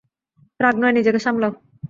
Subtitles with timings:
[0.59, 1.51] রাগ নয়, নিজেকে সামলাও।